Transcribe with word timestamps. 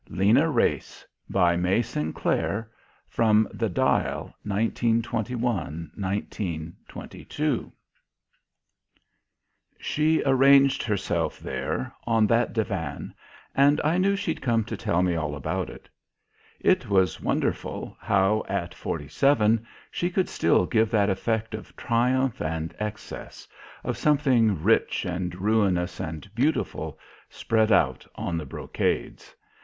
LENA 0.09 0.49
WRACE 0.49 1.05
By 1.29 1.55
MAY 1.55 1.83
SINCLAIR 1.83 2.71
(From 3.07 3.47
The 3.53 3.69
Dial) 3.69 4.33
1921, 4.41 5.91
1922 5.93 7.71
She 9.79 10.23
arranged 10.23 10.81
herself 10.81 11.39
there, 11.39 11.93
on 12.07 12.25
that 12.25 12.51
divan, 12.51 13.13
and 13.53 13.79
I 13.83 13.99
knew 13.99 14.15
she'd 14.15 14.41
come 14.41 14.63
to 14.63 14.75
tell 14.75 15.03
me 15.03 15.13
all 15.15 15.35
about 15.35 15.69
it. 15.69 15.87
It 16.59 16.89
was 16.89 17.21
wonderful, 17.21 17.95
how, 17.99 18.43
at 18.49 18.73
forty 18.73 19.07
seven, 19.07 19.67
she 19.91 20.09
could 20.09 20.29
still 20.29 20.65
give 20.65 20.89
that 20.89 21.11
effect 21.11 21.53
of 21.53 21.75
triumph 21.75 22.41
and 22.41 22.73
excess, 22.79 23.47
of 23.83 23.97
something 23.99 24.63
rich 24.63 25.05
and 25.05 25.35
ruinous 25.35 25.99
and 25.99 26.27
beautiful 26.33 26.97
spread 27.29 27.71
out 27.71 28.07
on 28.15 28.35
the 28.35 28.45
brocades. 28.47 29.35